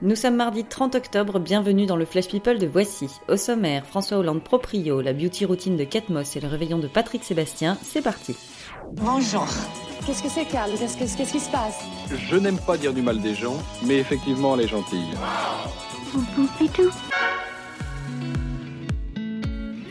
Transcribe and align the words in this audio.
Nous 0.00 0.14
sommes 0.14 0.36
mardi 0.36 0.64
30 0.64 0.94
octobre, 0.94 1.40
bienvenue 1.40 1.86
dans 1.86 1.96
le 1.96 2.04
Flash 2.04 2.28
People 2.28 2.58
de 2.58 2.66
Voici. 2.68 3.08
Au 3.28 3.36
sommaire, 3.36 3.84
François 3.84 4.18
Hollande 4.18 4.42
proprio, 4.44 5.00
la 5.00 5.12
beauty 5.12 5.44
routine 5.44 5.76
de 5.76 5.82
Kate 5.84 6.08
Moss 6.08 6.36
et 6.36 6.40
le 6.40 6.46
réveillon 6.46 6.78
de 6.78 6.86
Patrick 6.86 7.24
Sébastien, 7.24 7.76
c'est 7.82 8.02
parti. 8.02 8.36
Bonjour. 8.92 9.46
Qu'est-ce 10.06 10.22
que 10.22 10.28
c'est, 10.28 10.44
Carl 10.44 10.70
Qu'est-ce 10.78 10.96
que- 10.96 11.16
qu'est-ce 11.16 11.32
qui 11.32 11.40
se 11.40 11.50
passe? 11.50 11.80
Je 12.16 12.36
n'aime 12.36 12.58
pas 12.64 12.76
dire 12.76 12.94
du 12.94 13.02
mal 13.02 13.20
des 13.20 13.34
gens, 13.34 13.56
mais 13.84 13.96
effectivement, 13.96 14.54
elle 14.54 14.64
est 14.66 14.68
gentille. 14.68 15.10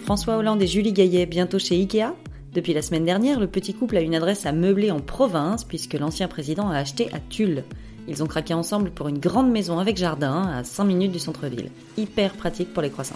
François 0.06 0.38
Hollande 0.38 0.62
et 0.62 0.68
Julie 0.68 0.94
Gaillet 0.94 1.26
bientôt 1.26 1.60
chez 1.60 1.76
Ikea 1.76 2.14
Depuis 2.54 2.74
la 2.74 2.82
semaine 2.82 3.04
dernière, 3.04 3.42
le 3.42 3.48
petit 3.48 3.74
couple 3.74 3.98
a 3.98 4.02
une 4.02 4.16
adresse 4.16 4.46
à 4.46 4.54
meubler 4.54 4.90
en 4.90 5.02
province 5.02 5.66
puisque 5.66 5.94
l'ancien 5.96 6.30
président 6.30 6.70
a 6.70 6.78
acheté 6.78 7.10
à 7.14 7.20
Tulle. 7.20 7.66
Ils 8.08 8.24
ont 8.24 8.28
craqué 8.28 8.54
ensemble 8.54 8.92
pour 8.92 9.08
une 9.08 9.20
grande 9.20 9.52
maison 9.52 9.80
avec 9.80 9.98
jardin 9.98 10.48
à 10.48 10.64
5 10.64 10.86
minutes 10.86 11.12
du 11.12 11.20
centre-ville. 11.20 11.70
Hyper 11.98 12.34
pratique 12.34 12.74
pour 12.74 12.82
les 12.82 12.90
croissants. 12.90 13.16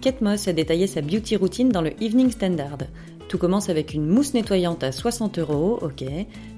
Kate 0.00 0.20
Moss 0.20 0.48
a 0.48 0.52
détaillé 0.52 0.86
sa 0.86 1.00
beauty 1.00 1.36
routine 1.36 1.70
dans 1.70 1.80
le 1.80 1.90
Evening 2.02 2.30
Standard. 2.30 2.78
Tout 3.28 3.38
commence 3.38 3.70
avec 3.70 3.94
une 3.94 4.06
mousse 4.06 4.34
nettoyante 4.34 4.84
à 4.84 4.92
60 4.92 5.38
euros, 5.38 5.78
ok. 5.80 6.04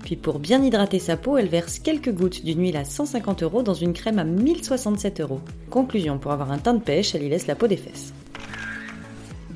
Puis 0.04 0.16
pour 0.16 0.40
bien 0.40 0.62
hydrater 0.62 0.98
sa 0.98 1.16
peau, 1.16 1.36
elle 1.36 1.48
verse 1.48 1.78
quelques 1.78 2.12
gouttes 2.12 2.44
d'une 2.44 2.60
huile 2.60 2.76
à 2.76 2.84
150 2.84 3.44
euros 3.44 3.62
dans 3.62 3.74
une 3.74 3.92
crème 3.92 4.18
à 4.18 4.24
1067 4.24 5.20
euros. 5.20 5.40
Conclusion, 5.70 6.18
pour 6.18 6.32
avoir 6.32 6.50
un 6.50 6.58
teint 6.58 6.74
de 6.74 6.82
pêche, 6.82 7.14
elle 7.14 7.22
y 7.22 7.28
laisse 7.28 7.46
la 7.46 7.54
peau 7.54 7.68
des 7.68 7.76
fesses. 7.76 8.12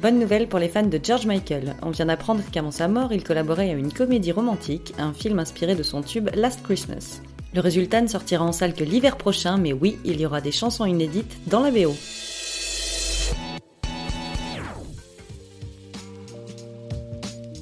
Bonne 0.01 0.19
nouvelle 0.19 0.49
pour 0.49 0.59
les 0.59 0.71
fans 0.71 0.87
de 0.87 0.99
George 1.03 1.27
Michael. 1.27 1.77
On 1.83 1.91
vient 1.91 2.07
d'apprendre 2.07 2.41
qu'avant 2.51 2.71
sa 2.71 2.89
mort, 2.89 3.13
il 3.13 3.23
collaborait 3.23 3.69
à 3.69 3.75
une 3.75 3.93
comédie 3.93 4.33
romantique, 4.33 4.95
un 4.97 5.13
film 5.13 5.39
inspiré 5.39 5.75
de 5.75 5.83
son 5.83 6.01
tube 6.01 6.31
Last 6.35 6.63
Christmas. 6.63 7.21
Le 7.53 7.61
résultat 7.61 8.01
ne 8.01 8.07
sortira 8.07 8.43
en 8.43 8.53
salle 8.53 8.73
que 8.73 8.83
l'hiver 8.83 9.19
prochain, 9.19 9.59
mais 9.59 9.75
oui, 9.75 9.99
il 10.07 10.19
y 10.19 10.25
aura 10.25 10.41
des 10.41 10.53
chansons 10.53 10.87
inédites 10.87 11.37
dans 11.49 11.61
la 11.61 11.71
BO. 11.71 11.95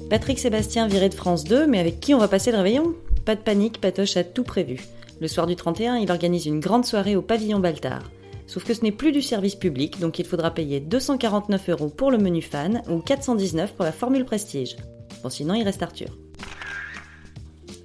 Patrick 0.09 0.39
Sébastien 0.39 0.87
viré 0.87 1.09
de 1.09 1.15
France 1.15 1.43
2, 1.43 1.67
mais 1.67 1.79
avec 1.79 1.99
qui 1.99 2.13
on 2.13 2.19
va 2.19 2.29
passer 2.29 2.51
le 2.51 2.57
réveillon? 2.59 2.95
Pas 3.25 3.35
de 3.35 3.41
panique, 3.41 3.81
Patoche 3.81 4.15
a 4.15 4.23
tout 4.23 4.43
prévu. 4.43 4.79
Le 5.19 5.27
soir 5.27 5.45
du 5.45 5.57
31, 5.57 5.97
il 5.97 6.09
organise 6.09 6.45
une 6.45 6.61
grande 6.61 6.85
soirée 6.85 7.17
au 7.17 7.21
pavillon 7.21 7.59
Baltard. 7.59 8.03
Sauf 8.49 8.63
que 8.63 8.73
ce 8.73 8.81
n'est 8.81 8.91
plus 8.91 9.11
du 9.11 9.21
service 9.21 9.53
public, 9.53 9.99
donc 9.99 10.17
il 10.17 10.25
faudra 10.25 10.49
payer 10.49 10.79
249 10.79 11.69
euros 11.69 11.89
pour 11.89 12.09
le 12.09 12.17
menu 12.17 12.41
fan 12.41 12.81
ou 12.89 12.97
419 12.97 13.73
pour 13.73 13.85
la 13.85 13.91
formule 13.91 14.25
prestige. 14.25 14.75
Bon, 15.21 15.29
sinon 15.29 15.53
il 15.53 15.61
reste 15.61 15.83
Arthur. 15.83 16.17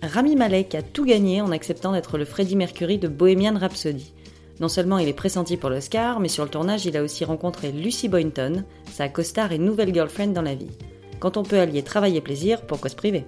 Rami 0.02 0.36
Malek 0.36 0.74
a 0.74 0.80
tout 0.80 1.04
gagné 1.04 1.42
en 1.42 1.52
acceptant 1.52 1.92
d'être 1.92 2.16
le 2.16 2.24
Freddie 2.24 2.56
Mercury 2.56 2.96
de 2.96 3.08
Bohemian 3.08 3.58
Rhapsody. 3.58 4.14
Non 4.58 4.68
seulement 4.68 4.96
il 4.96 5.06
est 5.06 5.12
pressenti 5.12 5.58
pour 5.58 5.68
l'Oscar, 5.68 6.18
mais 6.18 6.28
sur 6.28 6.44
le 6.44 6.50
tournage 6.50 6.86
il 6.86 6.96
a 6.96 7.02
aussi 7.02 7.26
rencontré 7.26 7.70
Lucy 7.70 8.08
Boynton, 8.08 8.64
sa 8.90 9.10
costard 9.10 9.52
et 9.52 9.58
nouvelle 9.58 9.92
girlfriend 9.92 10.32
dans 10.32 10.40
la 10.40 10.54
vie. 10.54 10.70
Quand 11.20 11.36
on 11.36 11.42
peut 11.42 11.60
allier 11.60 11.82
travail 11.82 12.16
et 12.16 12.22
plaisir, 12.22 12.62
pourquoi 12.62 12.88
se 12.88 12.96
priver 12.96 13.26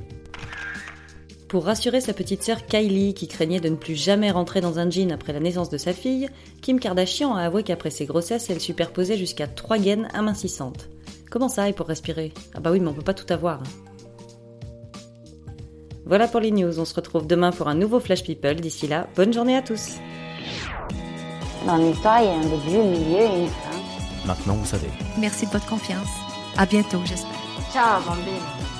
pour 1.48 1.64
rassurer 1.64 2.00
sa 2.00 2.12
petite 2.12 2.42
sœur 2.42 2.66
Kylie, 2.66 3.14
qui 3.14 3.28
craignait 3.28 3.60
de 3.60 3.68
ne 3.68 3.76
plus 3.76 3.94
jamais 3.94 4.30
rentrer 4.30 4.60
dans 4.60 4.78
un 4.78 4.90
jean 4.90 5.12
après 5.12 5.32
la 5.32 5.40
naissance 5.40 5.70
de 5.70 5.78
sa 5.78 5.92
fille, 5.92 6.28
Kim 6.60 6.80
Kardashian 6.80 7.34
a 7.34 7.42
avoué 7.42 7.62
qu'après 7.62 7.90
ses 7.90 8.06
grossesses, 8.06 8.50
elle 8.50 8.60
superposait 8.60 9.16
jusqu'à 9.16 9.46
trois 9.46 9.78
gaines 9.78 10.08
amincissantes. 10.12 10.88
Comment 11.30 11.48
ça, 11.48 11.68
et 11.68 11.72
pour 11.72 11.86
respirer? 11.86 12.32
Ah 12.54 12.60
bah 12.60 12.72
oui, 12.72 12.80
mais 12.80 12.88
on 12.88 12.94
peut 12.94 13.02
pas 13.02 13.14
tout 13.14 13.32
avoir. 13.32 13.62
Voilà 16.04 16.28
pour 16.28 16.40
les 16.40 16.52
news, 16.52 16.78
on 16.78 16.84
se 16.84 16.94
retrouve 16.94 17.26
demain 17.26 17.50
pour 17.50 17.68
un 17.68 17.74
nouveau 17.74 17.98
Flash 17.98 18.22
People. 18.22 18.56
D'ici 18.56 18.86
là, 18.86 19.08
bonne 19.16 19.32
journée 19.32 19.56
à 19.56 19.62
tous 19.62 19.96
Dans 21.66 21.76
l'histoire, 21.76 22.22
il 22.22 22.26
y 22.26 22.28
a 22.28 22.34
un 22.34 22.40
début, 22.40 22.76
un 22.76 22.90
milieu 22.90 23.20
et 23.20 23.40
une 23.42 23.48
fin. 23.48 24.26
Maintenant, 24.26 24.54
vous 24.54 24.66
savez. 24.66 24.88
Merci 25.18 25.46
de 25.46 25.50
votre 25.50 25.66
confiance. 25.66 26.08
À 26.56 26.66
bientôt, 26.66 27.00
j'espère. 27.04 27.30
Ciao, 27.72 28.00
bambine. 28.02 28.75